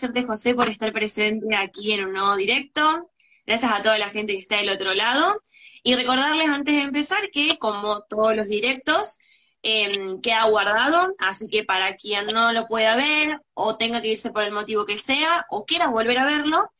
[0.00, 3.10] agradecerte, José, por estar presente aquí en un nuevo directo.
[3.46, 5.40] Gracias a toda la gente que está del otro lado.
[5.82, 9.18] Y recordarles antes de empezar que, como todos los directos,
[9.62, 14.30] em, queda guardado, así que para quien no lo pueda ver o tenga que irse
[14.30, 16.70] por el motivo que sea o quiera volver a verlo,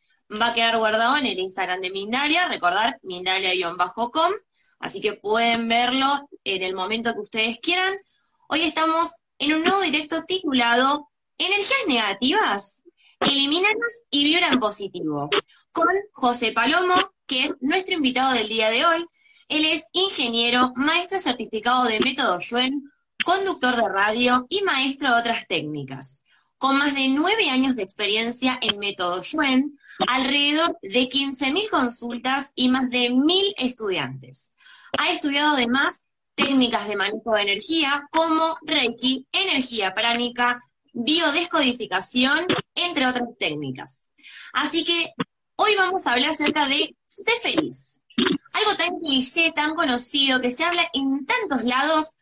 [0.40, 4.32] va a quedar guardado en el Instagram de Mindalia, recordar mindalia-com,
[4.78, 7.94] así que pueden verlo en el momento que ustedes quieran.
[8.48, 12.82] Hoy estamos en un nuevo directo titulado Energías negativas,
[13.20, 15.28] elimínalas y vibra en positivo,
[15.72, 19.06] con José Palomo, que es nuestro invitado del día de hoy.
[19.48, 22.90] Él es ingeniero, maestro certificado de método Yuen,
[23.24, 26.22] conductor de radio y maestro de otras técnicas.
[26.56, 32.68] Con más de nueve años de experiencia en método Yuen, alrededor de 15.000 consultas y
[32.68, 34.54] más de 1.000 estudiantes.
[34.98, 43.28] Ha estudiado además técnicas de manejo de energía como Reiki, energía pránica, biodescodificación, entre otras
[43.38, 44.12] técnicas.
[44.52, 45.12] Así que
[45.56, 48.02] hoy vamos a hablar acerca de Sé feliz.
[48.52, 52.14] Algo tan cliché, tan conocido, que se habla en tantos lados,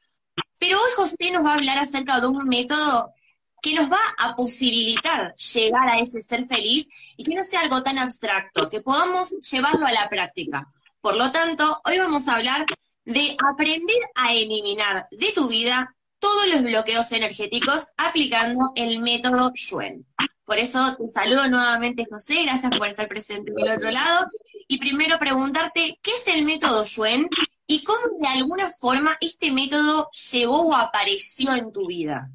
[0.59, 3.13] pero hoy José nos va a hablar acerca de un método
[3.61, 7.83] que nos va a posibilitar llegar a ese ser feliz y que no sea algo
[7.83, 10.69] tan abstracto, que podamos llevarlo a la práctica.
[11.01, 12.67] Por lo tanto, hoy vamos a hablar
[13.05, 20.07] de aprender a eliminar de tu vida todos los bloqueos energéticos aplicando el método Yuen.
[20.45, 24.29] Por eso te saludo nuevamente, José, gracias por estar presente del otro lado.
[24.67, 27.29] Y primero preguntarte, ¿qué es el método Yuen
[27.67, 32.31] y cómo de alguna forma este método llegó o apareció en tu vida?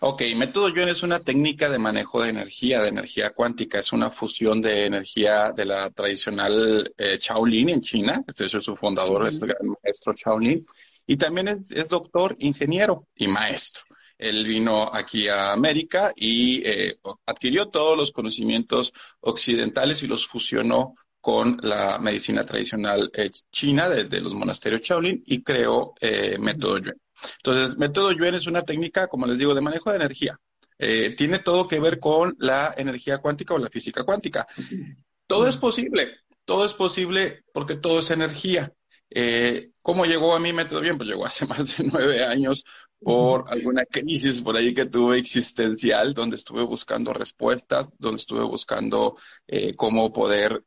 [0.00, 3.78] Ok, método Yuen es una técnica de manejo de energía, de energía cuántica.
[3.78, 8.24] Es una fusión de energía de la tradicional eh, Shaolin en China.
[8.26, 10.64] Este es su fundador, es el gran maestro Shaolin.
[11.06, 13.82] Y también es, doctor, ingeniero y maestro.
[14.18, 20.94] Él vino aquí a América y eh, adquirió todos los conocimientos occidentales y los fusionó
[21.20, 25.94] con la medicina tradicional eh, china de, los monasterios Shaolin y creó
[26.38, 27.00] método Yuen.
[27.38, 30.38] Entonces, método Yuen es una técnica, como les digo, de manejo de energía.
[30.84, 34.48] Eh, tiene todo que ver con la energía cuántica o la física cuántica.
[35.28, 38.72] Todo es posible, todo es posible porque todo es energía.
[39.14, 40.96] Eh, ¿Cómo llegó a mí método bien?
[40.96, 42.64] Pues llegó hace más de nueve años
[42.98, 49.16] por alguna crisis por ahí que tuve existencial, donde estuve buscando respuestas, donde estuve buscando
[49.48, 50.64] eh, cómo poder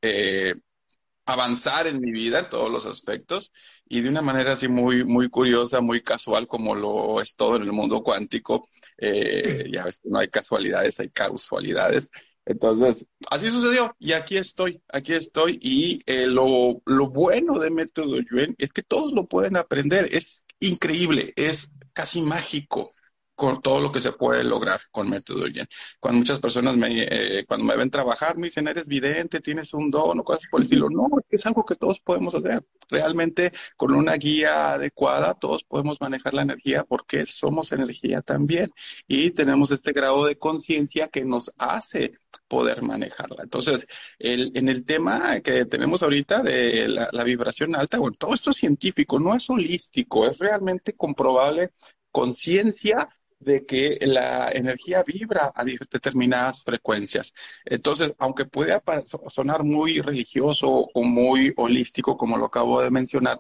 [1.25, 3.51] avanzar en mi vida en todos los aspectos
[3.88, 7.63] y de una manera así muy, muy curiosa, muy casual como lo es todo en
[7.63, 8.69] el mundo cuántico.
[8.97, 12.09] Eh, ya ves, no hay casualidades, hay causalidades.
[12.45, 18.19] Entonces, así sucedió y aquí estoy, aquí estoy y eh, lo, lo bueno de Método
[18.22, 22.91] Yuen es que todos lo pueden aprender, es increíble, es casi mágico
[23.35, 25.68] con todo lo que se puede lograr con método Yen.
[26.00, 29.91] Cuando muchas personas me, eh, cuando me ven trabajar, me dicen, eres vidente, tienes un
[29.91, 30.90] don o cosas por el estilo.
[30.90, 32.63] No, es algo que todos podemos hacer.
[32.90, 38.72] Realmente, con una guía adecuada, todos podemos manejar la energía porque somos energía también
[39.07, 42.13] y tenemos este grado de conciencia que nos hace
[42.47, 43.44] poder manejarla.
[43.44, 43.88] Entonces,
[44.19, 48.52] el, en el tema que tenemos ahorita de la, la vibración alta, bueno, todo esto
[48.52, 51.72] es científico, no es holístico, es realmente comprobable
[52.12, 53.09] conciencia
[53.40, 57.34] de que la energía vibra a determinadas frecuencias.
[57.66, 58.81] Entonces, aunque pueda
[59.29, 63.40] sonar muy religioso o muy holístico, como lo acabo de mencionar,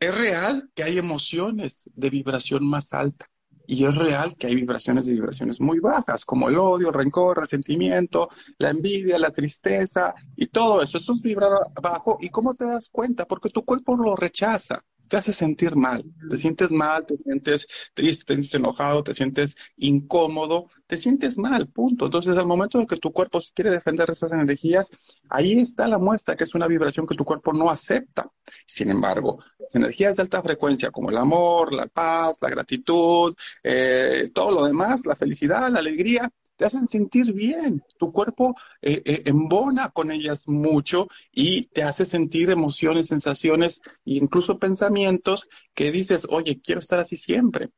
[0.00, 3.26] es real que hay emociones de vibración más alta.
[3.70, 7.36] Y es real que hay vibraciones de vibraciones muy bajas, como el odio, el rencor,
[7.36, 10.96] el resentimiento, la envidia, la tristeza y todo eso.
[10.96, 11.50] Eso es vibrar
[11.82, 12.16] bajo.
[12.18, 13.26] ¿Y cómo te das cuenta?
[13.26, 18.24] Porque tu cuerpo lo rechaza te hace sentir mal, te sientes mal, te sientes triste,
[18.24, 22.06] te sientes enojado, te sientes incómodo, te sientes mal, punto.
[22.06, 24.90] Entonces, al momento de que tu cuerpo quiere defender esas energías,
[25.28, 28.30] ahí está la muestra que es una vibración que tu cuerpo no acepta.
[28.66, 34.30] Sin embargo, las energías de alta frecuencia, como el amor, la paz, la gratitud, eh,
[34.34, 37.82] todo lo demás, la felicidad, la alegría, te hacen sentir bien.
[37.98, 44.14] Tu cuerpo eh, eh, embona con ellas mucho y te hace sentir emociones, sensaciones e
[44.14, 47.70] incluso pensamientos que dices, oye, quiero estar así siempre.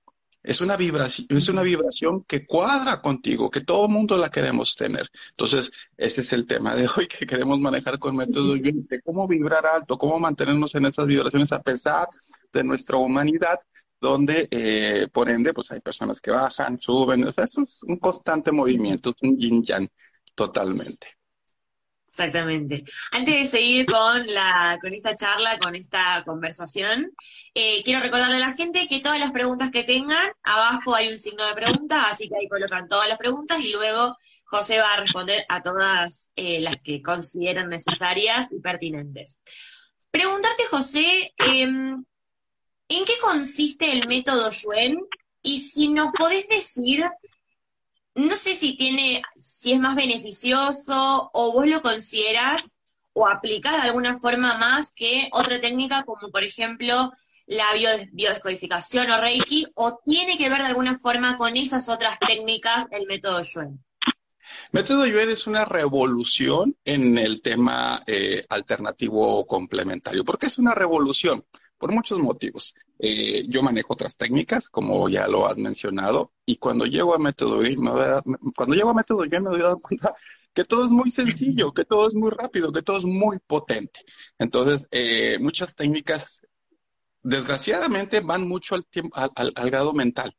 [0.42, 4.74] Es una vibración, es una vibración que cuadra contigo, que todo el mundo la queremos
[4.74, 5.10] tener.
[5.32, 9.66] Entonces, ese es el tema de hoy que queremos manejar con método de cómo vibrar
[9.66, 12.08] alto, cómo mantenernos en esas vibraciones a pesar
[12.50, 13.60] de nuestra humanidad
[14.00, 18.52] donde eh, por ende pues hay personas que bajan, suben, o sea, es un constante
[18.52, 19.88] movimiento, es un yin yang
[20.34, 21.20] totalmente.
[22.10, 22.82] Exactamente.
[23.12, 27.12] Antes de seguir con la, con esta charla, con esta conversación,
[27.54, 31.16] eh, quiero recordarle a la gente que todas las preguntas que tengan, abajo hay un
[31.16, 35.00] signo de pregunta, así que ahí colocan todas las preguntas y luego José va a
[35.00, 39.40] responder a todas eh, las que consideren necesarias y pertinentes.
[40.10, 42.04] Preguntarte, José, em,
[42.90, 44.98] ¿en qué consiste el método Yuen?
[45.42, 47.04] Y si nos podés decir
[48.14, 52.76] no sé si tiene, si es más beneficioso o vos lo consideras
[53.12, 57.12] o aplicás de alguna forma más que otra técnica como por ejemplo
[57.46, 57.66] la
[58.12, 63.06] biodescodificación o Reiki o tiene que ver de alguna forma con esas otras técnicas el
[63.06, 63.84] método Yuen.
[64.72, 70.24] Método Yuen es una revolución en el tema eh, alternativo o complementario.
[70.24, 71.44] ¿Por qué es una revolución?
[71.80, 72.74] Por muchos motivos.
[72.98, 77.64] Eh, yo manejo otras técnicas, como ya lo has mencionado, y cuando llego a Método
[77.66, 77.90] Y, me
[78.54, 80.14] cuando llego a Método me doy cuenta
[80.52, 84.00] que todo es muy sencillo, que todo es muy rápido, que todo es muy potente.
[84.38, 86.42] Entonces, eh, muchas técnicas,
[87.22, 90.36] desgraciadamente, van mucho al, al, al grado mental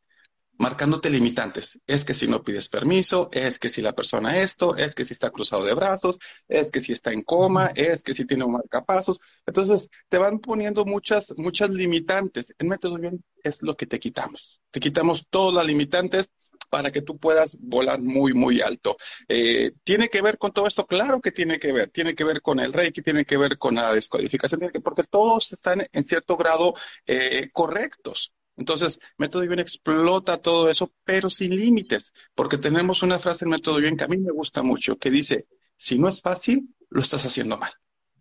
[0.57, 1.79] marcándote limitantes.
[1.87, 5.13] Es que si no pides permiso, es que si la persona esto, es que si
[5.13, 8.53] está cruzado de brazos, es que si está en coma, es que si tiene un
[8.53, 9.19] marcapasos.
[9.45, 12.53] Entonces, te van poniendo muchas, muchas limitantes.
[12.59, 14.61] En Método Bien es lo que te quitamos.
[14.71, 16.31] Te quitamos todas las limitantes
[16.69, 18.97] para que tú puedas volar muy, muy alto.
[19.27, 20.85] Eh, ¿Tiene que ver con todo esto?
[20.85, 21.89] Claro que tiene que ver.
[21.89, 25.87] Tiene que ver con el Reiki, tiene que ver con la descodificación, porque todos están
[25.91, 26.73] en cierto grado
[27.05, 28.33] eh, correctos.
[28.57, 33.77] Entonces, Método Bien explota todo eso, pero sin límites, porque tenemos una frase en Método
[33.77, 37.25] Bien que a mí me gusta mucho, que dice, si no es fácil, lo estás
[37.25, 37.71] haciendo mal.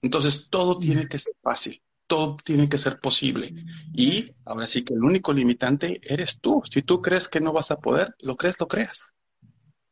[0.03, 3.53] Entonces, todo tiene que ser fácil, todo tiene que ser posible.
[3.93, 6.62] Y ahora sí que el único limitante eres tú.
[6.71, 9.15] Si tú crees que no vas a poder, lo crees, lo creas.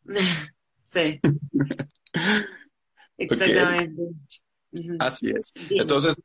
[0.89, 1.21] Sí.
[3.19, 4.03] Exactamente.
[4.99, 5.53] Así es.
[5.69, 6.17] Entonces,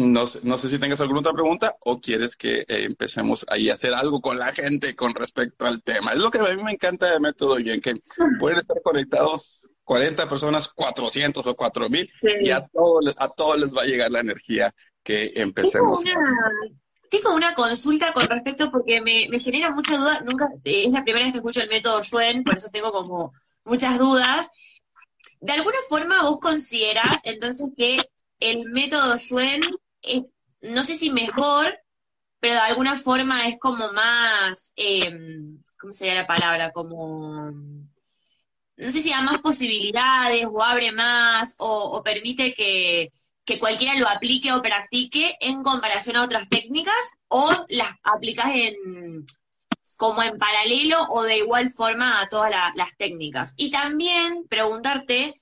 [0.00, 3.74] no, no, sé si tengas alguna otra pregunta o quieres que eh, empecemos ahí a
[3.74, 6.12] hacer algo con la gente con respecto al tema.
[6.12, 7.94] Es lo que a mí me encanta de Método en que
[8.38, 12.12] pueden estar conectados 40 personas, 400 o 4000
[12.42, 16.02] y a todos, a todos les va a llegar la energía que empecemos.
[16.02, 16.50] Tengo una,
[17.10, 20.20] tengo una consulta con respecto porque me, me genera mucha duda.
[20.20, 23.30] Nunca, eh, es la primera vez que escucho el método Yuen, por eso tengo como
[23.64, 24.50] muchas dudas.
[25.40, 27.98] ¿De alguna forma vos consideras entonces que
[28.38, 29.60] el método Yuen
[30.02, 30.22] es,
[30.60, 31.66] no sé si mejor,
[32.40, 35.10] pero de alguna forma es como más, eh,
[35.78, 36.72] ¿cómo sería la palabra?
[36.72, 43.10] Como, no sé si da más posibilidades o abre más o, permite que,
[43.44, 49.26] que, cualquiera lo aplique o practique en comparación a otras técnicas o las aplicas en
[50.00, 53.52] como en paralelo o de igual forma a todas las técnicas.
[53.58, 55.39] Y también preguntarte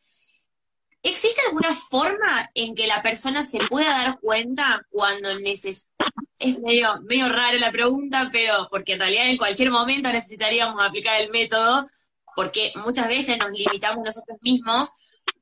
[1.03, 6.07] ¿Existe alguna forma en que la persona se pueda dar cuenta cuando necesita?
[6.41, 11.21] Es medio, medio raro la pregunta, pero porque en realidad en cualquier momento necesitaríamos aplicar
[11.21, 11.87] el método,
[12.35, 14.93] porque muchas veces nos limitamos nosotros mismos,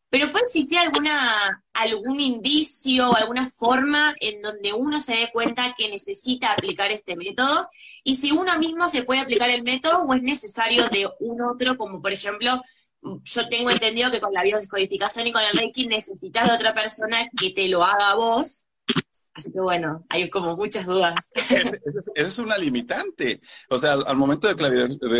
[0.08, 5.74] pero ¿puede existir alguna, algún indicio o alguna forma en donde uno se dé cuenta
[5.76, 7.68] que necesita aplicar este método?
[8.04, 11.76] Y si uno mismo se puede aplicar el método o es necesario de un otro,
[11.76, 12.62] como por ejemplo
[13.24, 17.28] yo tengo entendido que con la biodescodificación y con el Reiki necesitas de otra persona
[17.38, 18.65] que te lo haga vos
[19.36, 21.30] Así que bueno, hay como muchas dudas.
[21.34, 23.42] Esa es, una limitante.
[23.68, 24.70] O sea, al, momento de la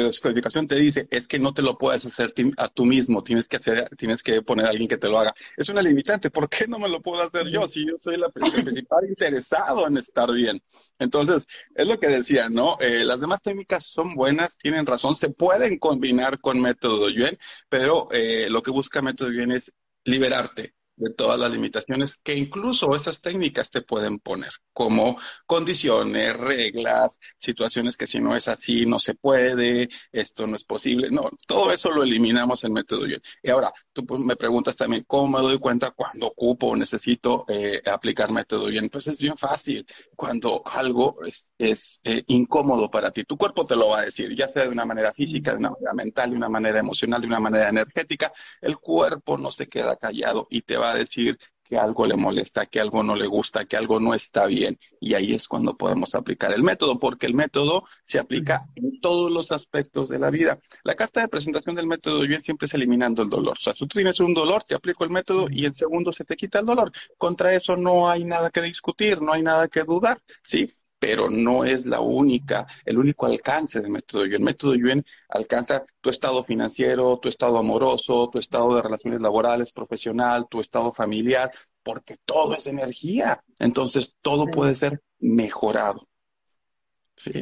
[0.05, 3.59] descodificación te dice, es que no te lo puedes hacer a tú mismo, tienes que
[3.59, 5.35] hacer, tienes que poner a alguien que te lo haga.
[5.59, 6.31] Es una limitante.
[6.31, 9.87] ¿Por qué no me lo puedo hacer yo si yo soy la, el principal interesado
[9.87, 10.63] en estar bien?
[10.99, 12.79] Entonces, es lo que decía, ¿no?
[12.81, 17.37] Eh, las demás técnicas son buenas, tienen razón, se pueden combinar con método Yuen,
[17.69, 19.75] pero eh, lo que busca método Yuen es
[20.07, 27.19] liberarte, de todas las limitaciones que incluso esas técnicas te pueden poner, como condiciones, reglas,
[27.39, 31.11] situaciones que si no es así no se puede, esto no es posible.
[31.11, 33.21] No, todo eso lo eliminamos en método Yuen.
[33.43, 37.45] Y ahora, tú pues, me preguntas también, ¿cómo me doy cuenta cuando ocupo o necesito
[37.49, 38.89] eh, aplicar método Yuen?
[38.89, 39.87] Pues es bien fácil.
[40.15, 44.35] Cuando algo es, es eh, incómodo para ti, tu cuerpo te lo va a decir,
[44.35, 47.27] ya sea de una manera física, de una manera mental, de una manera emocional, de
[47.27, 51.39] una manera energética, el cuerpo no se queda callado y te va a decir
[51.69, 54.79] que algo le molesta, que algo no le gusta, que algo no está bien.
[55.01, 59.31] Y ahí es cuando podemos aplicar el método, porque el método se aplica en todos
[59.31, 60.59] los aspectos de la vida.
[60.85, 63.57] La carta de presentación del método bien siempre es eliminando el dolor.
[63.59, 66.25] O sea, si tú tienes un dolor, te aplico el método y en segundo se
[66.25, 66.93] te quita el dolor.
[67.19, 70.73] Contra eso no hay nada que discutir, no hay nada que dudar, ¿sí?
[71.07, 74.41] Pero no es la única, el único alcance del método Yuen.
[74.41, 79.71] El método Yuen alcanza tu estado financiero, tu estado amoroso, tu estado de relaciones laborales,
[79.71, 81.53] profesional, tu estado familiar,
[81.85, 83.41] porque todo es energía.
[83.61, 86.09] Entonces, todo puede ser mejorado.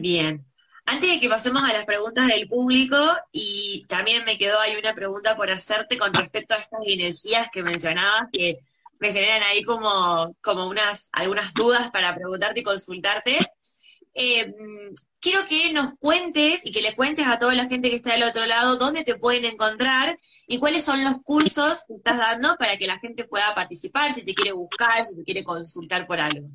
[0.03, 0.45] Bien.
[0.85, 2.99] Antes de que pasemos a las preguntas del público,
[3.33, 7.63] y también me quedó ahí una pregunta por hacerte con respecto a estas energías que
[7.63, 8.59] mencionabas, que
[8.99, 13.39] me generan ahí como, como unas, algunas dudas para preguntarte y consultarte.
[14.15, 14.55] Eh,
[15.21, 18.23] quiero que nos cuentes y que le cuentes a toda la gente que está del
[18.23, 22.77] otro lado dónde te pueden encontrar y cuáles son los cursos que estás dando para
[22.77, 26.49] que la gente pueda participar, si te quiere buscar, si te quiere consultar por algo.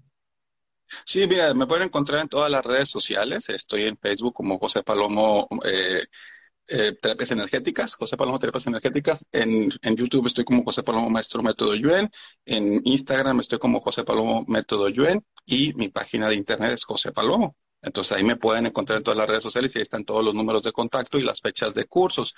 [1.05, 3.49] Sí, mira, me pueden encontrar en todas las redes sociales.
[3.49, 6.03] Estoy en Facebook como José Palomo eh,
[6.69, 9.25] eh, Terapias Energéticas, José Palomo Terapias Energéticas.
[9.31, 12.09] En, en, YouTube estoy como José Palomo Maestro Método Yuen.
[12.45, 15.25] En Instagram estoy como José Palomo Método Yuen.
[15.45, 17.55] Y mi página de internet es José Palomo.
[17.81, 20.33] Entonces ahí me pueden encontrar en todas las redes sociales y ahí están todos los
[20.33, 22.35] números de contacto y las fechas de cursos.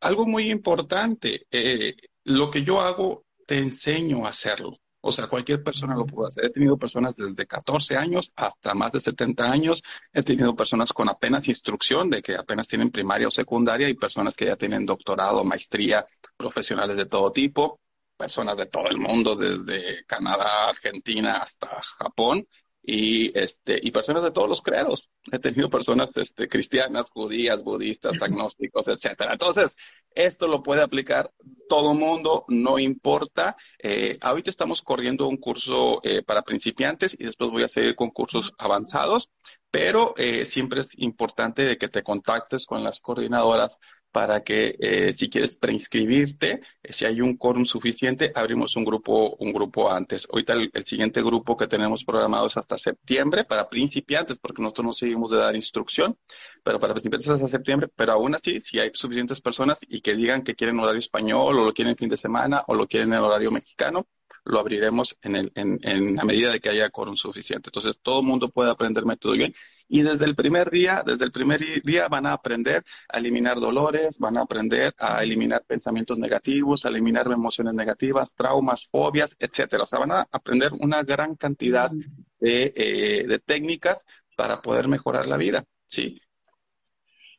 [0.00, 1.94] Algo muy importante, eh,
[2.24, 4.78] lo que yo hago, te enseño a hacerlo.
[5.00, 6.46] O sea, cualquier persona lo puede hacer.
[6.46, 9.82] He tenido personas desde 14 años hasta más de 70 años.
[10.12, 14.34] He tenido personas con apenas instrucción de que apenas tienen primaria o secundaria y personas
[14.34, 16.04] que ya tienen doctorado, maestría,
[16.36, 17.80] profesionales de todo tipo,
[18.16, 22.46] personas de todo el mundo, desde Canadá, Argentina hasta Japón
[22.90, 25.10] y este y personas de todos los credos.
[25.30, 29.32] He tenido personas este, cristianas, judías, budistas, agnósticos, etcétera.
[29.32, 29.76] Entonces,
[30.14, 31.30] esto lo puede aplicar
[31.68, 33.58] todo mundo, no importa.
[33.78, 38.08] Eh, ahorita estamos corriendo un curso eh, para principiantes y después voy a seguir con
[38.08, 39.28] cursos avanzados,
[39.70, 43.78] pero eh, siempre es importante de que te contactes con las coordinadoras
[44.12, 49.36] para que eh, si quieres preinscribirte, eh, si hay un quórum suficiente, abrimos un grupo,
[49.38, 50.26] un grupo antes.
[50.30, 54.92] Ahorita el, siguiente grupo que tenemos programado es hasta septiembre para principiantes, porque nosotros no
[54.92, 56.18] seguimos de dar instrucción,
[56.62, 60.42] pero para principiantes hasta septiembre, pero aún así, si hay suficientes personas y que digan
[60.42, 63.50] que quieren horario español o lo quieren fin de semana o lo quieren en horario
[63.50, 64.06] mexicano,
[64.48, 67.68] lo abriremos en, el, en, en la medida de que haya quórum suficiente.
[67.68, 69.54] Entonces, todo el mundo puede aprender método bien.
[69.88, 74.18] Y desde el primer día, desde el primer día van a aprender a eliminar dolores,
[74.18, 79.84] van a aprender a eliminar pensamientos negativos, a eliminar emociones negativas, traumas, fobias, etcétera.
[79.84, 81.90] O sea, van a aprender una gran cantidad
[82.38, 84.04] de, eh, de técnicas
[84.36, 85.64] para poder mejorar la vida.
[85.86, 86.20] Sí.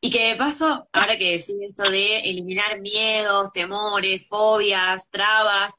[0.01, 5.75] Y que de paso, ahora que decís esto de eliminar miedos, temores, fobias, trabas,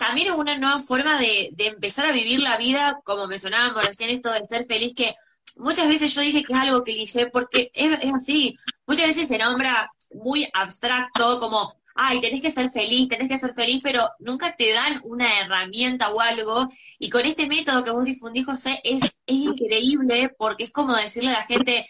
[0.00, 4.08] también es una nueva forma de, de empezar a vivir la vida, como mencionábamos recién,
[4.08, 5.14] esto de ser feliz, que
[5.58, 8.56] muchas veces yo dije que es algo que hice porque es, es, así.
[8.86, 13.52] Muchas veces se nombra muy abstracto, como, ay, tenés que ser feliz, tenés que ser
[13.52, 16.70] feliz, pero nunca te dan una herramienta o algo.
[16.98, 21.28] Y con este método que vos difundís, José, es, es increíble porque es como decirle
[21.28, 21.86] a la gente,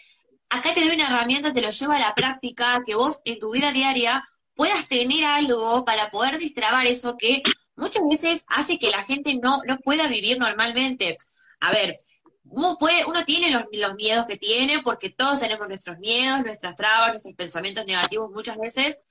[0.49, 3.51] acá te doy una herramienta, te lo llevo a la práctica, que vos en tu
[3.51, 4.21] vida diaria
[4.53, 7.41] puedas tener algo para poder distrabar eso que
[7.81, 11.17] muchas veces hace que la gente no, no pueda vivir normalmente.
[11.59, 11.97] A ver,
[12.45, 16.75] uno, puede, uno tiene los, los miedos que tiene, porque todos tenemos nuestros miedos, nuestras
[16.75, 19.03] trabas, nuestros pensamientos negativos muchas veces,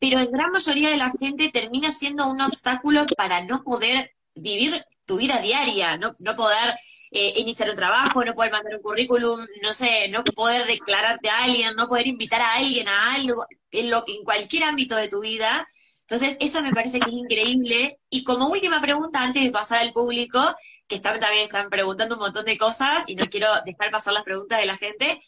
[0.00, 4.84] pero en gran mayoría de la gente termina siendo un obstáculo para no poder vivir
[5.06, 6.74] tu vida diaria, no, no poder
[7.10, 11.44] eh, iniciar un trabajo, no poder mandar un currículum, no sé, no poder declararte a
[11.44, 15.20] alguien, no poder invitar a alguien a algo, en lo en cualquier ámbito de tu
[15.20, 15.66] vida,
[16.06, 17.98] entonces, eso me parece que es increíble.
[18.10, 20.54] Y como última pregunta, antes de pasar al público,
[20.86, 24.22] que están, también están preguntando un montón de cosas y no quiero dejar pasar las
[24.22, 25.22] preguntas de la gente,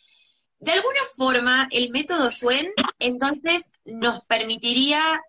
[0.58, 5.20] de alguna forma, el método Schwen, entonces, nos permitiría,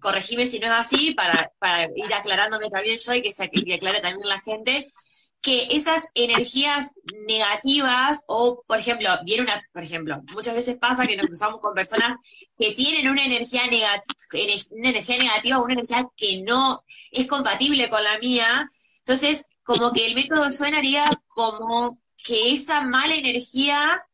[0.00, 3.74] corregime si no es así, para, para ir aclarándome también yo y que se que
[3.74, 4.92] aclare también la gente,
[5.40, 6.92] que esas energías
[7.26, 11.74] negativas o, por ejemplo, viene una, por ejemplo, muchas veces pasa que nos cruzamos con
[11.74, 12.16] personas
[12.58, 18.02] que tienen una energía, una energía negativa o una energía que no es compatible con
[18.02, 18.70] la mía.
[18.98, 24.04] Entonces, como que el método suenaría como que esa mala energía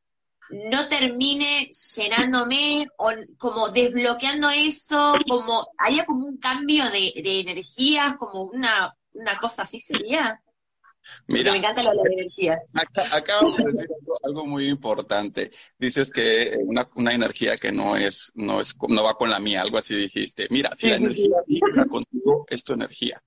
[0.51, 8.17] no termine llenándome o como desbloqueando eso, como haría como un cambio de, de energías,
[8.19, 10.43] como una, una cosa así sería.
[11.27, 12.73] Mira, me encanta lo de las energías.
[13.13, 13.89] acabas de decir
[14.23, 15.51] algo, muy importante.
[15.79, 19.63] Dices que una, una, energía que no es, no es, no va con la mía,
[19.63, 20.47] algo así dijiste.
[20.51, 23.23] Mira, si la energía vibra contigo, es tu energía.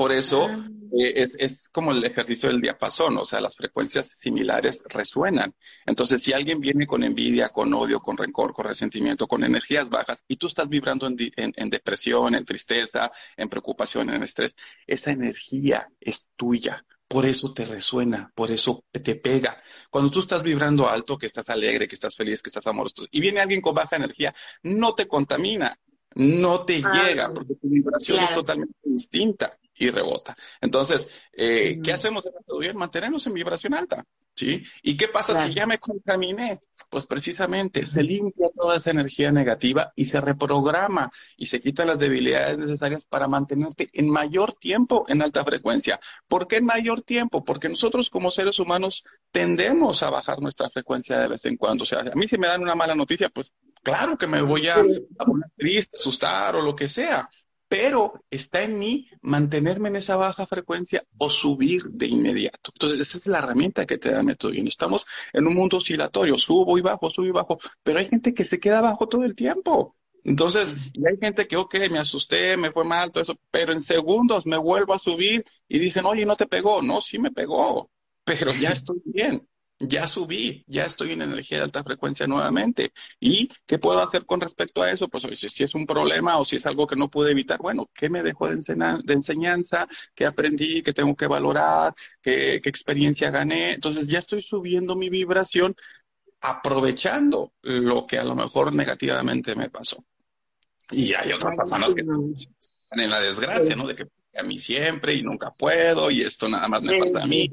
[0.00, 0.66] Por eso ah.
[0.98, 5.54] eh, es, es como el ejercicio del diapasón, o sea, las frecuencias similares resuenan.
[5.84, 10.24] Entonces, si alguien viene con envidia, con odio, con rencor, con resentimiento, con energías bajas,
[10.26, 15.10] y tú estás vibrando en, en, en depresión, en tristeza, en preocupación, en estrés, esa
[15.10, 19.60] energía es tuya por eso te resuena, por eso te pega.
[19.90, 23.20] Cuando tú estás vibrando alto, que estás alegre, que estás feliz, que estás amoroso, y
[23.20, 25.76] viene alguien con baja energía, no te contamina,
[26.14, 30.36] no te ah, llega, porque tu vibración es totalmente distinta y rebota.
[30.60, 32.74] Entonces, eh, ¿qué hacemos en estudiar?
[32.74, 34.04] Mantenernos en vibración alta.
[34.36, 34.62] ¿Sí?
[34.82, 36.60] ¿Y qué pasa si ya me contaminé?
[36.88, 41.98] Pues precisamente se limpia toda esa energía negativa y se reprograma y se quitan las
[41.98, 46.00] debilidades necesarias para mantenerte en mayor tiempo en alta frecuencia.
[46.26, 47.44] ¿Por qué en mayor tiempo?
[47.44, 51.82] Porque nosotros como seres humanos tendemos a bajar nuestra frecuencia de vez en cuando.
[51.82, 53.52] O sea, a mí si me dan una mala noticia, pues
[53.82, 54.76] claro que me voy a,
[55.18, 57.28] a poner triste, asustar o lo que sea
[57.70, 62.72] pero está en mí mantenerme en esa baja frecuencia o subir de inmediato.
[62.74, 64.68] Entonces, esa es la herramienta que te da Metodino.
[64.68, 68.44] Estamos en un mundo oscilatorio, subo y bajo, subo y bajo, pero hay gente que
[68.44, 69.96] se queda bajo todo el tiempo.
[70.24, 73.84] Entonces, y hay gente que, ok, me asusté, me fue mal, todo eso, pero en
[73.84, 76.82] segundos me vuelvo a subir y dicen, oye, no te pegó.
[76.82, 77.88] No, sí me pegó,
[78.24, 79.46] pero ya estoy bien
[79.80, 82.92] ya subí, ya estoy en energía de alta frecuencia nuevamente.
[83.18, 85.08] ¿Y qué puedo hacer con respecto a eso?
[85.08, 88.10] Pues si, es un problema o si es algo que no pude evitar, bueno, ¿qué
[88.10, 89.88] me dejó de, de enseñanza?
[90.14, 90.82] ¿Qué aprendí?
[90.82, 91.94] ¿Qué tengo que valorar?
[92.20, 93.72] ¿Qué, ¿Qué experiencia gané?
[93.72, 95.74] Entonces ya estoy subiendo mi vibración
[96.42, 100.04] aprovechando lo que a lo mejor negativamente me pasó.
[100.90, 103.86] Y hay otras personas que están en la desgracia, ¿no?
[103.86, 104.06] De que
[104.36, 107.48] a mí siempre y nunca puedo y esto nada más me pasa a mí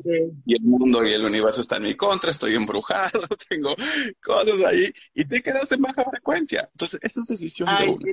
[0.45, 3.19] y el mundo y el universo está en mi contra, estoy embrujado,
[3.49, 3.75] tengo
[4.23, 6.69] cosas ahí y te quedas en baja frecuencia.
[6.71, 8.05] Entonces, esa es decisión de uno.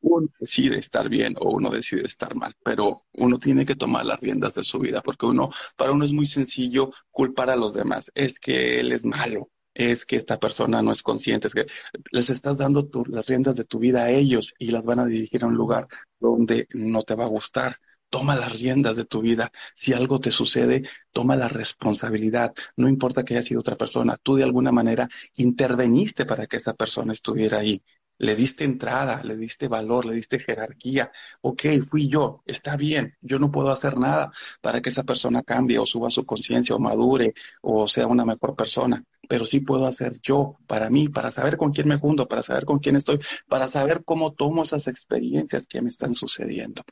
[0.00, 4.20] Uno decide estar bien o uno decide estar mal, pero uno tiene que tomar las
[4.20, 8.10] riendas de su vida porque uno, para uno es muy sencillo culpar a los demás.
[8.14, 11.66] Es que él es malo, es que esta persona no es consciente, es que
[12.10, 15.42] les estás dando las riendas de tu vida a ellos y las van a dirigir
[15.42, 15.88] a un lugar
[16.20, 17.78] donde no te va a gustar
[18.12, 19.50] toma las riendas de tu vida.
[19.74, 22.52] Si algo te sucede, toma la responsabilidad.
[22.76, 26.74] No importa que haya sido otra persona, tú de alguna manera interveniste para que esa
[26.74, 27.82] persona estuviera ahí.
[28.18, 31.10] Le diste entrada, le diste valor, le diste jerarquía.
[31.40, 35.78] Ok, fui yo, está bien, yo no puedo hacer nada para que esa persona cambie
[35.78, 40.20] o suba su conciencia o madure o sea una mejor persona, pero sí puedo hacer
[40.20, 43.68] yo para mí, para saber con quién me junto, para saber con quién estoy, para
[43.68, 46.82] saber cómo tomo esas experiencias que me están sucediendo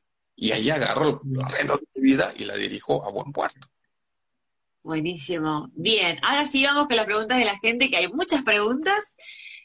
[0.40, 3.68] y ahí agarro la renta de mi vida y la dirijo a buen puerto.
[4.82, 5.68] Buenísimo.
[5.74, 9.18] Bien, ahora sí vamos con las preguntas de la gente, que hay muchas preguntas.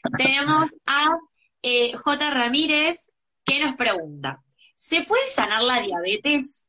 [0.18, 1.16] Tenemos a
[1.62, 2.30] eh, J.
[2.30, 3.10] Ramírez,
[3.42, 4.42] que nos pregunta,
[4.76, 6.68] ¿se puede sanar la diabetes?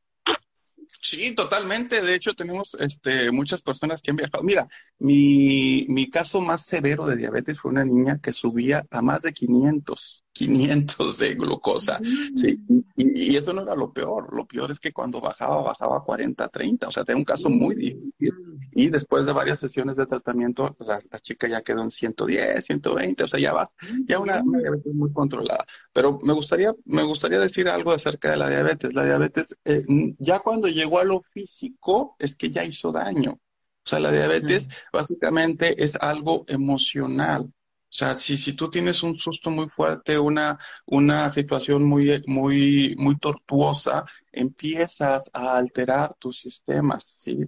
[1.02, 2.00] Sí, totalmente.
[2.00, 4.42] De hecho, tenemos este, muchas personas que han viajado.
[4.42, 4.66] Mira,
[4.98, 9.34] mi, mi caso más severo de diabetes fue una niña que subía a más de
[9.34, 11.98] 500 500 de glucosa.
[12.36, 12.60] Sí,
[12.96, 14.32] y, eso no era lo peor.
[14.32, 16.86] Lo peor es que cuando bajaba, bajaba a 40, 30.
[16.86, 18.34] O sea, tenía un caso muy difícil.
[18.72, 23.24] Y después de varias sesiones de tratamiento, la, chica ya quedó en 110, 120.
[23.24, 23.68] O sea, ya va,
[24.06, 25.64] ya una, diabetes muy controlada.
[25.92, 28.94] Pero me gustaría, me gustaría decir algo acerca de la diabetes.
[28.94, 29.84] La diabetes, eh,
[30.18, 33.32] ya cuando llegó a lo físico, es que ya hizo daño.
[33.32, 37.52] O sea, la diabetes básicamente es algo emocional.
[37.88, 42.94] O sea, si, si tú tienes un susto muy fuerte, una, una situación muy, muy,
[42.98, 47.38] muy tortuosa, empiezas a alterar tus sistemas, ¿sí?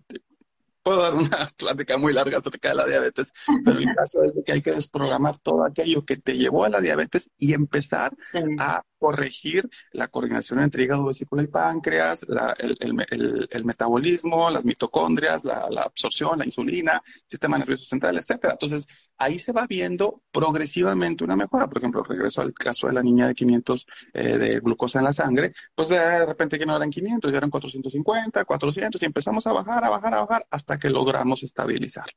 [0.82, 3.30] Puedo dar una plática muy larga acerca de la diabetes,
[3.64, 6.80] pero el caso es que hay que desprogramar todo aquello que te llevó a la
[6.80, 8.16] diabetes y empezar
[8.58, 12.26] a corregir la coordinación entre hígado, vesícula y páncreas,
[12.58, 18.52] el, metabolismo, las mitocondrias, la, absorción, la insulina, sistema nervioso central, etcétera.
[18.52, 18.86] Entonces,
[19.16, 21.66] ahí se va viendo progresivamente una mejora.
[21.66, 25.14] Por ejemplo, regreso al caso de la niña de 500 eh, de glucosa en la
[25.14, 29.52] sangre, pues de repente que no eran 500, ya eran 450, 400 y empezamos a
[29.52, 32.10] bajar, a bajar, a bajar hasta que logramos estabilizar.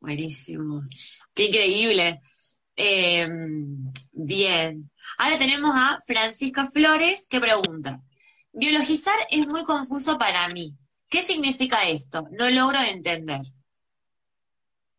[0.00, 0.82] Buenísimo.
[1.32, 2.22] Qué increíble.
[2.82, 3.28] Eh,
[4.12, 4.90] bien.
[5.18, 8.00] Ahora tenemos a Francisca Flores que pregunta,
[8.54, 10.74] biologizar es muy confuso para mí.
[11.10, 12.26] ¿Qué significa esto?
[12.30, 13.42] No logro entender.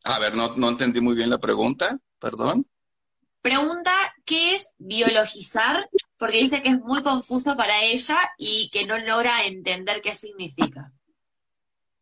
[0.04, 2.68] A ver, no, no entendí muy bien la pregunta, perdón.
[3.42, 3.92] Pregunta,
[4.26, 5.76] ¿qué es biologizar?
[6.20, 10.92] Porque dice que es muy confuso para ella y que no logra entender qué significa.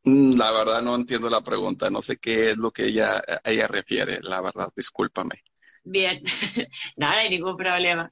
[0.03, 3.67] Mm, la verdad no entiendo la pregunta, no sé qué es lo que ella, ella
[3.67, 5.41] refiere, la verdad, discúlpame.
[5.89, 6.21] Bien,
[6.97, 8.09] no, hay ningún problema.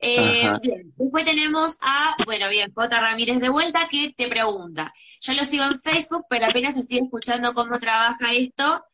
[0.00, 3.00] Eh, bien, después tenemos a, bueno, bien, J.
[3.00, 4.92] Ramírez de vuelta que te pregunta.
[5.20, 8.84] Yo lo sigo en Facebook, pero apenas estoy escuchando cómo trabaja esto.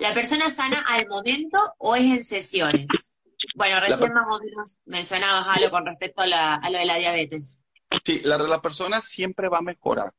[0.00, 3.14] ¿La persona sana al momento o es en sesiones?
[3.54, 7.62] Bueno, recién más o menos mencionabas algo con respecto a, lo de la diabetes.
[8.04, 10.12] Sí, la, la persona siempre va a mejorar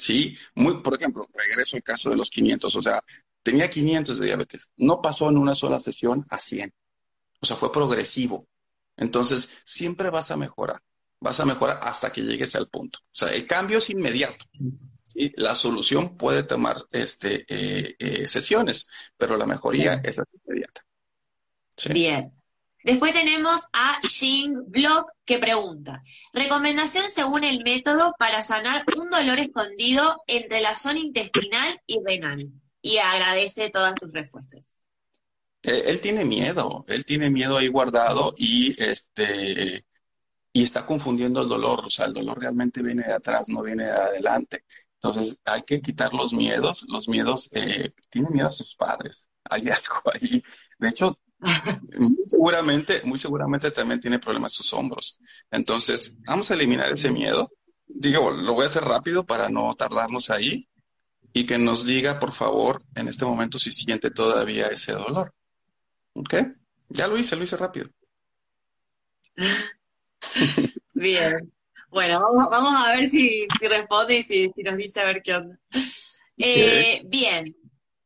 [0.00, 0.36] ¿sí?
[0.54, 3.04] Muy, por ejemplo, regreso al caso de los 500, o sea,
[3.42, 6.72] tenía 500 de diabetes, no pasó en una sola sesión a 100,
[7.40, 8.46] o sea, fue progresivo.
[8.96, 10.80] Entonces, siempre vas a mejorar,
[11.20, 12.98] vas a mejorar hasta que llegues al punto.
[13.02, 14.44] O sea, el cambio es inmediato.
[15.04, 15.32] ¿sí?
[15.36, 20.84] La solución puede tomar este, eh, eh, sesiones, pero la mejoría es inmediata.
[21.88, 22.32] Bien.
[22.82, 29.38] Después tenemos a Xing Block que pregunta, recomendación según el método para sanar un dolor
[29.38, 32.48] escondido entre la zona intestinal y renal.
[32.80, 34.79] Y agradece todas tus respuestas.
[35.62, 39.84] Eh, él tiene miedo, él tiene miedo ahí guardado y este
[40.52, 43.84] y está confundiendo el dolor, o sea, el dolor realmente viene de atrás, no viene
[43.84, 44.64] de adelante.
[44.94, 49.68] Entonces hay que quitar los miedos, los miedos, eh, tiene miedo a sus padres, hay
[49.68, 50.42] algo ahí.
[50.78, 55.18] De hecho, muy seguramente, muy seguramente también tiene problemas sus hombros.
[55.50, 57.50] Entonces, vamos a eliminar ese miedo.
[57.86, 60.68] Digo, lo voy a hacer rápido para no tardarnos ahí
[61.32, 65.32] y que nos diga, por favor, en este momento si siente todavía ese dolor.
[66.14, 66.34] ¿Ok?
[66.88, 67.88] Ya lo hice, lo hice rápido.
[70.94, 71.52] Bien.
[71.90, 75.58] Bueno, vamos, a ver si, responde y si, nos dice a ver qué onda.
[76.36, 77.56] Eh, bien.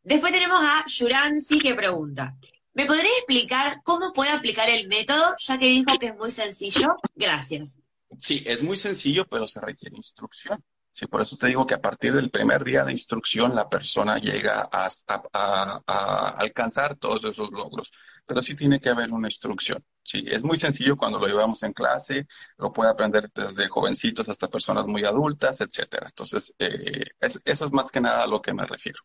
[0.02, 2.34] Después tenemos a Yuransi que pregunta,
[2.74, 6.96] ¿Me podría explicar cómo puede aplicar el método, ya que dijo que es muy sencillo?
[7.14, 7.78] Gracias.
[8.18, 10.62] Sí, es muy sencillo, pero se requiere instrucción.
[10.94, 14.16] Sí, por eso te digo que a partir del primer día de instrucción la persona
[14.18, 17.90] llega a, alcanzar todos esos logros.
[18.24, 19.84] Pero sí tiene que haber una instrucción.
[20.04, 22.28] Sí, es muy sencillo cuando lo llevamos en clase,
[22.58, 26.06] lo puede aprender desde jovencitos hasta personas muy adultas, etcétera.
[26.06, 29.00] Entonces, eh, eso es más que nada a lo que me refiero.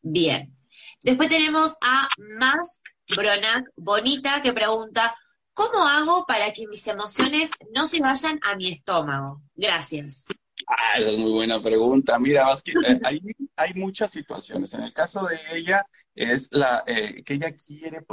[0.00, 0.56] Bien.
[1.02, 5.14] Después tenemos a Mask Bronak Bonita que pregunta,
[5.58, 9.42] ¿cómo hago para que mis emociones no se vayan a mi estómago?
[9.56, 10.28] Gracias.
[10.68, 12.16] Ah, esa es muy buena pregunta.
[12.20, 13.00] Mira, Mask, eh,
[13.56, 14.72] hay, muchas situaciones.
[14.74, 18.06] En el caso de ella, es la eh, que ella quiere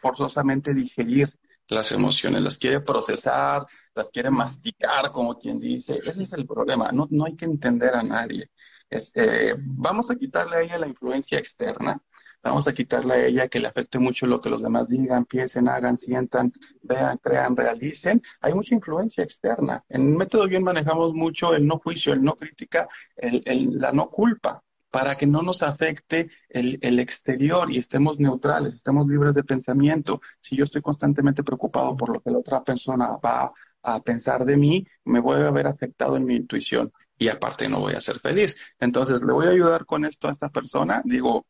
[0.00, 1.32] forzosamente digerir
[1.68, 6.00] las emociones, las quiere procesar, las quiere masticar, como quien dice.
[6.04, 6.90] Ese es el problema.
[6.90, 8.50] No, no hay que entender a nadie.
[8.90, 12.02] Eh, vamos a quitarle a ella la influencia externa
[12.42, 15.68] vamos a quitarle a ella que le afecte mucho lo que los demás digan, piensen,
[15.68, 18.22] hagan, sientan, vean, crean, realicen.
[18.40, 19.84] Hay mucha influencia externa.
[19.88, 24.62] En método bien manejamos mucho el no juicio, el no crítica, el, la no culpa
[24.90, 30.20] para que no nos afecte el, exterior y estemos neutrales, estemos libres de pensamiento.
[30.40, 34.56] Si yo estoy constantemente preocupado por lo que la otra persona va a pensar de
[34.56, 38.18] mí, me voy a ver afectado en mi intuición y aparte no voy a ser
[38.18, 38.56] feliz.
[38.78, 41.02] Entonces, le voy a ayudar con esto a esta persona.
[41.04, 41.46] Digo,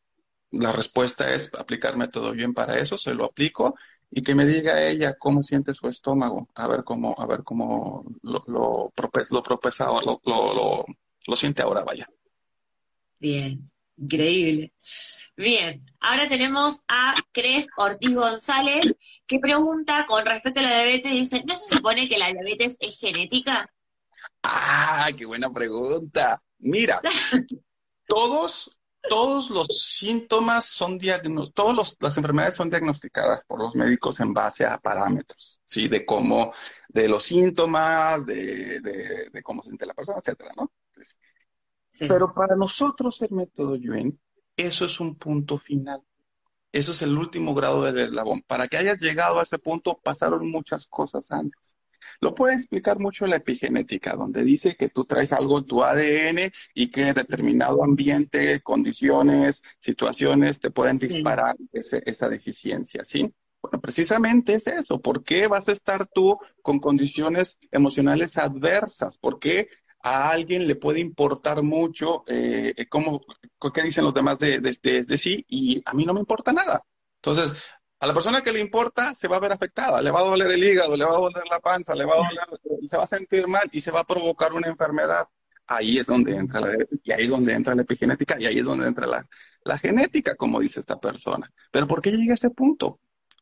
[0.51, 3.75] la respuesta es aplicarme todo bien para eso, se lo aplico
[4.11, 8.05] y que me diga ella cómo siente su estómago, a ver cómo, a ver cómo
[8.23, 8.93] lo, lo,
[9.31, 9.43] lo,
[10.25, 10.85] lo,
[11.27, 12.09] lo, siente ahora, vaya.
[13.21, 14.73] Bien, increíble.
[15.37, 21.45] Bien, ahora tenemos a Cres Ortiz González que pregunta con respecto a la diabetes, dice,
[21.45, 23.71] ¿no se supone que la diabetes es genética?
[24.43, 26.43] Ah, qué buena pregunta.
[26.59, 27.01] Mira,
[28.07, 28.78] todos
[29.09, 30.99] todos los síntomas son
[31.55, 35.89] todas las enfermedades son diagnosticadas por los médicos en base a parámetros, ¿sí?
[35.89, 36.53] De cómo,
[36.89, 40.73] de los síntomas, de, de, cómo se siente la persona, etcétera, ¿no?
[42.01, 44.21] Pero para nosotros el método Yuen,
[44.57, 46.03] eso es un punto final.
[46.71, 48.43] Eso es el último grado del eslabón.
[48.47, 51.78] Para que hayas llegado a ese punto, pasaron muchas cosas antes.
[52.21, 56.51] Lo puede explicar mucho la epigenética, donde dice que tú traes algo en tu ADN
[56.75, 63.33] y que determinado ambiente, condiciones, situaciones te pueden disparar esa deficiencia, ¿sí?
[63.63, 65.01] Bueno, precisamente es eso.
[65.01, 69.19] ¿Por qué vas a estar tú con condiciones emocionales adversas?
[69.19, 69.69] ¿Por qué
[70.01, 73.21] a alguien le puede importar mucho eh, cómo,
[73.75, 76.85] qué dicen los demás de, de, de, sí y a mí no me importa nada?
[77.17, 77.65] Entonces,
[78.01, 80.51] a la persona que le importa se va a ver afectada, le va a doler
[80.53, 83.09] el hígado, le va a doler la panza, le va a doler, se va a
[83.09, 85.27] sentir mal y se va a provocar una enfermedad.
[85.67, 88.65] Ahí es donde entra la y ahí es donde entra la epigenética y ahí es
[88.65, 89.29] donde entra la,
[89.65, 91.51] la genética, como dice esta persona.
[91.71, 93.01] Pero ¿por qué llega a ese punto?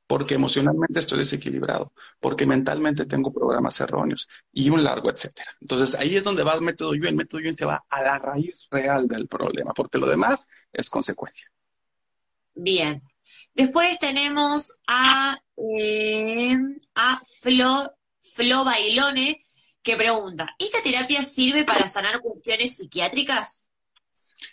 [0.09, 5.51] Porque emocionalmente estoy desequilibrado, porque mentalmente tengo programas erróneos y un largo etcétera.
[5.61, 7.11] Entonces ahí es donde va el método Yuen.
[7.11, 10.88] El método Yuen se va a la raíz real del problema, porque lo demás es
[10.88, 11.51] consecuencia.
[12.55, 13.03] Bien,
[13.55, 16.57] Después tenemos a, eh,
[16.95, 19.47] a Flo, Bailone
[19.83, 23.71] que pregunta, ¿esta terapia sirve para sanar cuestiones psiquiátricas?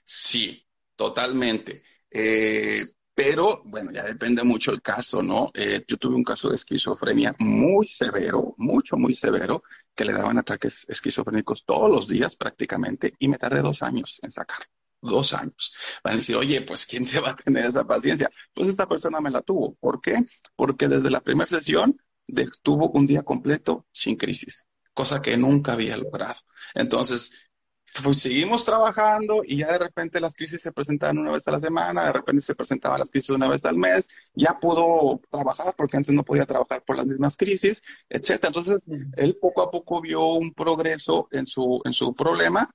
[0.03, 1.83] Sí, totalmente.
[2.09, 5.51] Eh, Pero, bueno, ya depende mucho el caso, ¿no?
[5.53, 9.63] Eh, yo tuve un caso de esquizofrenia muy severo, mucho, muy severo,
[9.95, 14.31] que le daban ataques esquizofrénicos todos los días prácticamente y me tardé dos años en
[14.31, 14.65] sacarlo.
[15.03, 15.75] Dos años.
[16.01, 18.29] Van a decir, oye, pues ¿quién te va a tener esa paciencia?
[18.53, 19.75] Pues esta persona me la tuvo.
[19.75, 20.25] ¿Por qué?
[20.55, 21.97] Porque desde la primera sesión
[22.61, 26.35] tuvo un día completo sin crisis, cosa que nunca había logrado.
[26.73, 27.49] Entonces,
[28.01, 31.59] pues seguimos trabajando y ya de repente las crisis se presentaban una vez a la
[31.59, 35.97] semana, de repente se presentaban las crisis una vez al mes, ya pudo trabajar porque
[35.97, 38.47] antes no podía trabajar por las mismas crisis, etcétera.
[38.47, 38.85] Entonces,
[39.17, 42.69] él poco a poco vio un progreso en su, en su problema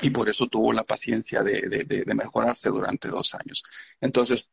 [0.00, 3.62] y por eso tuvo la paciencia de, de, de mejorarse durante dos años.
[4.00, 4.50] Entonces,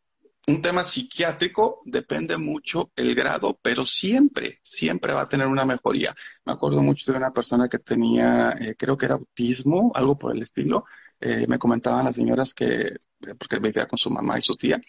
[0.48, 6.14] un tema psiquiátrico depende mucho el grado, pero siempre, siempre va a tener una mejoría.
[6.46, 10.36] Me acuerdo mucho de una persona que tenía, eh, creo que era autismo, algo por
[10.36, 10.86] el estilo.
[11.20, 12.94] Eh, me comentaban las señoras que,
[13.38, 14.82] porque vivía con su mamá y su tía,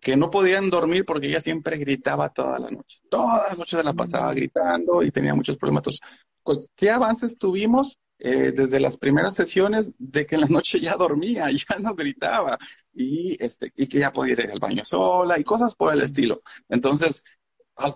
[0.00, 3.00] que no podían dormir porque ella siempre gritaba toda la noche.
[3.10, 5.82] Toda la noche se la pasaba gritando y tenía muchos problemas.
[5.86, 7.98] Entonces, ¿qué avances tuvimos?
[8.22, 12.58] Eh, desde las primeras sesiones de que en la noche ya dormía, ya no gritaba
[12.92, 16.42] y, este, y que ya podía ir al baño sola y cosas por el estilo.
[16.68, 17.24] Entonces,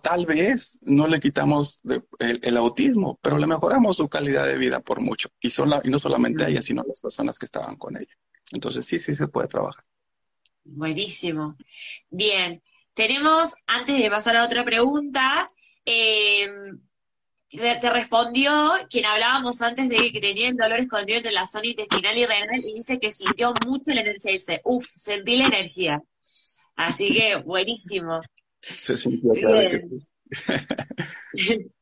[0.02, 1.78] tal vez no le quitamos
[2.18, 5.28] el, autismo, pero le mejoramos su calidad de vida por mucho.
[5.40, 8.14] Y, y no solamente a ella, sino a las personas que estaban con ella.
[8.50, 9.84] Entonces, sí, sí se puede trabajar.
[10.64, 11.56] Buenísimo.
[12.08, 12.62] Bien,
[12.94, 15.46] tenemos, antes de pasar a otra pregunta,
[15.84, 16.48] eh,
[17.56, 22.26] te respondió quien hablábamos antes de que tenía dolor escondido entre la zona intestinal y
[22.26, 24.32] renal y dice que sintió mucho la energía.
[24.32, 26.02] Dice, uff, sentí la energía.
[26.76, 28.20] Así que buenísimo.
[28.60, 29.32] Se sintió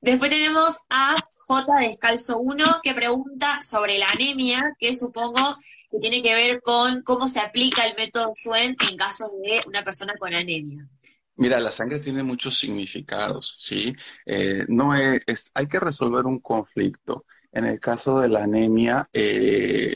[0.00, 1.16] Después tenemos a
[1.46, 5.54] J Descalzo 1 que pregunta sobre la anemia, que supongo
[5.90, 9.84] que tiene que ver con cómo se aplica el método Schwen en casos de una
[9.84, 10.88] persona con anemia.
[11.36, 13.94] Mira, la sangre tiene muchos significados, ¿sí?
[14.26, 17.24] Eh, no es, hay que resolver un conflicto.
[17.52, 19.94] En el caso de la anemia, eh,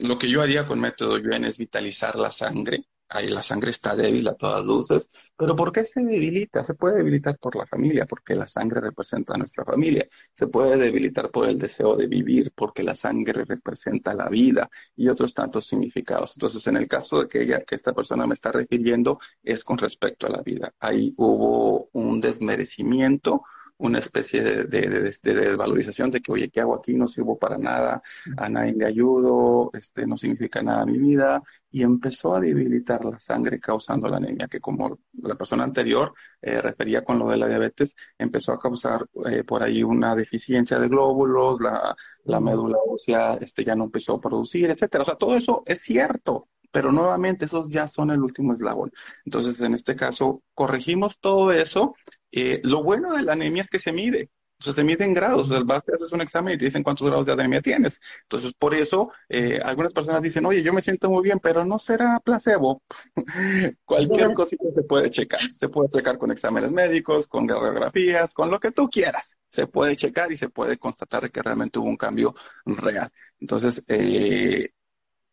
[0.00, 3.94] lo que yo haría con método Yuen es vitalizar la sangre, ahí la sangre está
[3.96, 6.64] débil a todas luces, pero ¿por qué se debilita?
[6.64, 10.06] Se puede debilitar por la familia, porque la sangre representa a nuestra familia.
[10.34, 15.08] Se puede debilitar por el deseo de vivir, porque la sangre representa la vida y
[15.08, 16.32] otros tantos significados.
[16.36, 19.78] Entonces, en el caso de que, ella, que esta persona me está refiriendo, es con
[19.78, 20.74] respecto a la vida.
[20.80, 23.42] Ahí hubo un desmerecimiento
[23.78, 26.94] una especie de, de, desvalorización de que, oye, ¿qué hago aquí?
[26.94, 28.00] No sirvo para nada,
[28.36, 33.18] a nadie le ayudo, este, no significa nada mi vida, y empezó a debilitar la
[33.18, 37.48] sangre causando la anemia, que como la persona anterior eh, refería con lo de la
[37.48, 43.34] diabetes, empezó a causar eh, por ahí una deficiencia de glóbulos, la, la médula ósea
[43.34, 45.02] este, ya no empezó a producir, etcétera.
[45.02, 48.92] O sea, todo eso es cierto, pero nuevamente esos ya son el último eslabón.
[49.24, 51.94] Entonces, en este caso, corregimos todo eso
[52.36, 54.30] eh, lo bueno de la anemia es que se mide.
[54.60, 55.50] O sea, se mide en grados.
[55.50, 58.00] O sea, vas, te haces un examen y te dicen cuántos grados de anemia tienes.
[58.22, 61.78] Entonces, por eso, eh, algunas personas dicen, oye, yo me siento muy bien, pero no
[61.78, 62.82] será placebo.
[63.84, 65.40] Cualquier cosita se puede checar.
[65.56, 69.36] Se puede checar con exámenes médicos, con radiografías, con lo que tú quieras.
[69.48, 73.10] Se puede checar y se puede constatar que realmente hubo un cambio real.
[73.40, 74.70] Entonces, eh,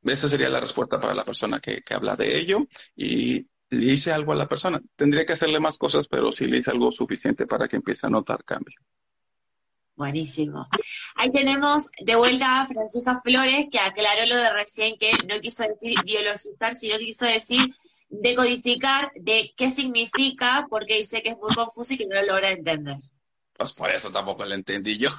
[0.04, 2.68] esa sería la respuesta para la persona que, que habla de ello.
[2.96, 4.82] Y le hice algo a la persona.
[4.96, 8.10] Tendría que hacerle más cosas, pero sí le hice algo suficiente para que empiece a
[8.10, 8.80] notar cambio.
[9.96, 10.68] Buenísimo.
[11.16, 15.64] Ahí tenemos de vuelta a Francisca Flores, que aclaró lo de recién, que no quiso
[15.64, 17.62] decir biologizar, sino quiso decir
[18.10, 22.52] decodificar de qué significa, porque dice que es muy confuso y que no lo logra
[22.52, 22.98] entender.
[23.62, 25.12] Pues por eso tampoco lo entendí yo.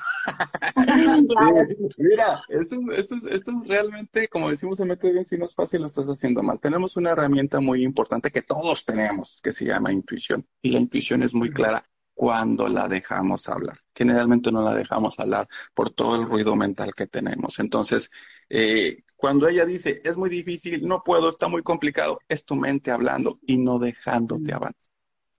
[1.96, 5.82] Mira, esto, esto, esto, es realmente, como decimos en Método Bien, si no es fácil,
[5.82, 6.58] lo estás haciendo mal.
[6.58, 10.44] Tenemos una herramienta muy importante que todos tenemos, que se llama intuición.
[10.60, 13.78] Y la intuición es muy clara cuando la dejamos hablar.
[13.94, 17.60] Generalmente no la dejamos hablar por todo el ruido mental que tenemos.
[17.60, 18.10] Entonces,
[18.48, 22.90] eh, cuando ella dice, es muy difícil, no puedo, está muy complicado, es tu mente
[22.90, 24.91] hablando y no dejándote avanzar.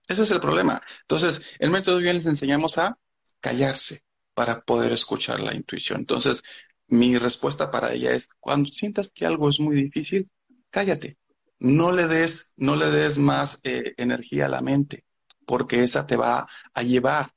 [0.08, 0.82] Ese es el problema.
[1.02, 2.98] Entonces, el método bien les enseñamos a
[3.40, 4.02] callarse
[4.34, 6.00] para poder escuchar la intuición.
[6.00, 6.42] Entonces,
[6.88, 10.28] mi respuesta para ella es, cuando sientas que algo es muy difícil,
[10.70, 11.18] cállate.
[11.58, 15.04] No le des, no le des más eh, energía a la mente,
[15.46, 17.32] porque esa te va a llevar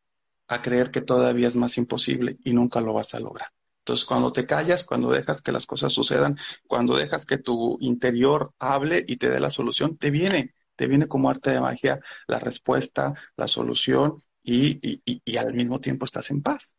[0.48, 3.50] a creer que todavía es más imposible y nunca lo vas a lograr.
[3.80, 8.54] Entonces, cuando te callas, cuando dejas que las cosas sucedan, cuando dejas que tu interior
[8.60, 12.40] hable y te dé la solución, te viene, te viene como arte de magia la
[12.40, 16.78] respuesta, la solución y, y, al mismo tiempo estás en paz.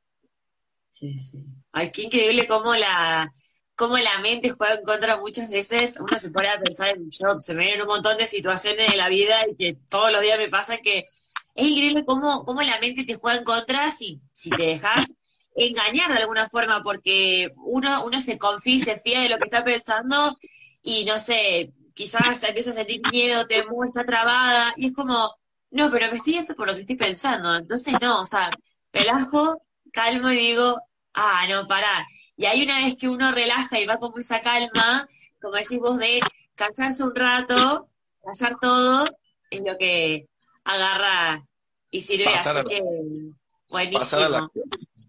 [0.89, 1.45] Sí, sí.
[1.73, 3.31] Ay, qué increíble cómo la,
[3.77, 7.41] cómo la mente juega en contra muchas veces, uno se pone a pensar en yo,
[7.41, 10.39] se me vienen un montón de situaciones de la vida y que todos los días
[10.39, 11.09] me pasa que
[11.55, 15.13] es increíble cómo, cómo la mente te juega en contra si, si te dejas
[15.55, 19.45] engañar de alguna forma, porque uno, uno se confía y se fía de lo que
[19.45, 20.39] está pensando
[20.83, 25.35] y no sé, quizás empieza a sentir miedo, temor, está trabada, y es como,
[25.73, 27.57] no, pero me estoy yendo por lo que estoy pensando.
[27.57, 28.51] Entonces, no, o sea,
[28.93, 29.61] relajo,
[29.93, 30.81] calmo y digo,
[31.15, 32.07] ah, no, pará.
[32.37, 35.09] Y ahí una vez que uno relaja y va con esa calma,
[35.41, 36.21] como decís vos, de
[36.55, 37.89] callarse un rato,
[38.23, 39.09] callar todo,
[39.51, 40.29] es lo que
[40.63, 41.45] agarra
[41.91, 42.29] y sirve.
[42.29, 42.81] así que,
[43.69, 44.53] buenísimo.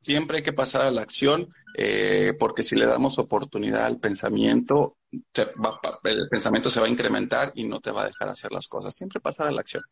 [0.02, 4.98] Siempre hay que pasar a la acción, eh, porque si le damos oportunidad al pensamiento,
[5.12, 8.96] el pensamiento se va a incrementar y no te va a dejar hacer las cosas.
[8.96, 9.84] Siempre pasar a la acción.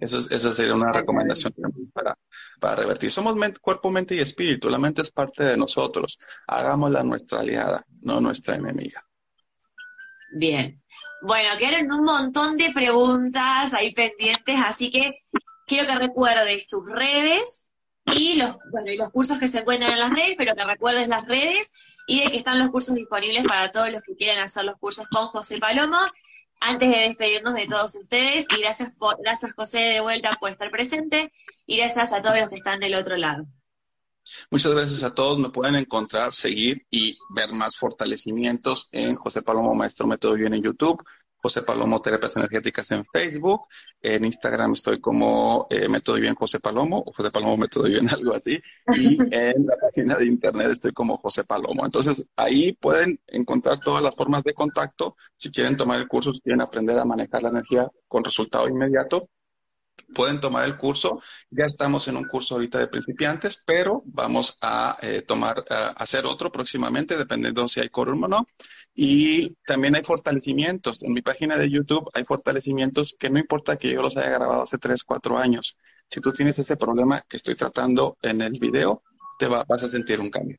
[0.00, 1.54] Eso esa sería una recomendación
[1.92, 2.18] para,
[2.60, 3.10] para revertir.
[3.10, 4.68] Somos cuerpo, mente y espíritu.
[4.68, 6.18] La mente es parte de nosotros.
[6.46, 9.06] Hagámosla nuestra aliada, no nuestra enemiga.
[10.34, 10.82] Bien.
[11.22, 15.14] Bueno, quedaron un montón de preguntas ahí pendientes, así que
[15.66, 17.72] quiero que recuerdes tus redes
[18.04, 21.08] y los, bueno, y los cursos que se encuentran en las redes, pero que recuerdes
[21.08, 21.72] las redes
[22.06, 25.06] y de que están los cursos disponibles para todos los que quieran hacer los cursos
[25.08, 25.98] con José Palomo
[26.60, 31.30] antes de despedirnos de todos ustedes, y gracias, gracias José de vuelta por estar presente,
[31.66, 33.46] y gracias a todos los que están del otro lado.
[34.50, 35.38] Muchas gracias a todos.
[35.38, 40.62] Me pueden encontrar, seguir y ver más fortalecimientos en José Palomo Maestro Método Bien en
[40.62, 41.02] YouTube.
[41.46, 43.68] José Palomo Terapias Energéticas en Facebook.
[44.02, 48.34] En Instagram estoy como eh, Método Bien José Palomo o José Palomo Método Bien, algo
[48.34, 48.60] así.
[48.96, 51.84] Y en la página de internet estoy como José Palomo.
[51.84, 55.16] Entonces ahí pueden encontrar todas las formas de contacto.
[55.36, 59.28] Si quieren tomar el curso, si quieren aprender a manejar la energía con resultado inmediato,
[60.12, 61.22] pueden tomar el curso.
[61.50, 66.26] Ya estamos en un curso ahorita de principiantes, pero vamos a eh, tomar, a hacer
[66.26, 68.48] otro próximamente, dependiendo si hay quórum o no.
[68.98, 71.02] Y también hay fortalecimientos.
[71.02, 74.62] En mi página de YouTube hay fortalecimientos que no importa que yo los haya grabado
[74.62, 75.76] hace 3, 4 años.
[76.08, 79.02] Si tú tienes ese problema que estoy tratando en el video,
[79.38, 80.56] te vas a sentir un cambio.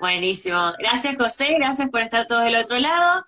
[0.00, 0.72] Buenísimo.
[0.78, 1.54] Gracias, José.
[1.58, 3.22] Gracias por estar todos del otro lado.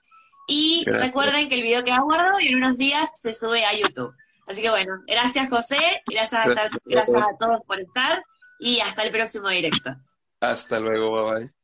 [0.49, 4.15] Y recuerden que el video queda guardado y en unos días se sube a YouTube.
[4.49, 8.21] Así que bueno, gracias José, gracias a, gracias a todos por estar
[8.59, 9.95] y hasta el próximo directo.
[10.41, 11.60] Hasta luego, bye bye.